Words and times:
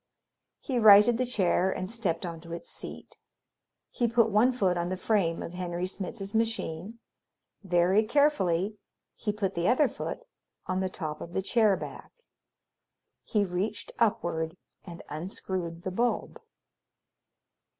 He 0.59 0.79
righted 0.79 1.19
the 1.19 1.27
chair 1.27 1.69
and 1.69 1.91
stepped 1.91 2.25
onto 2.25 2.53
its 2.53 2.71
seat. 2.71 3.17
He 3.91 4.07
put 4.07 4.31
one 4.31 4.51
foot 4.51 4.75
on 4.75 4.89
the 4.89 4.97
frame 4.97 5.43
of 5.43 5.53
Henry 5.53 5.85
Smitz's 5.85 6.33
machine; 6.33 6.97
very 7.63 8.01
carefully 8.01 8.79
he 9.15 9.31
put 9.31 9.53
the 9.53 9.67
other 9.67 9.87
foot 9.87 10.25
on 10.65 10.79
the 10.79 10.89
top 10.89 11.21
of 11.21 11.33
the 11.33 11.43
chair 11.43 11.77
back. 11.77 12.11
He 13.23 13.45
reached 13.45 13.91
upward 13.99 14.57
and 14.83 15.03
unscrewed 15.07 15.83
the 15.83 15.91
bulb. 15.91 16.41